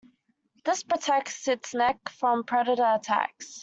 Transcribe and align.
This 0.65 0.81
protects 0.81 1.47
its 1.47 1.75
neck 1.75 2.09
from 2.09 2.43
predator 2.43 2.95
attacks. 2.97 3.59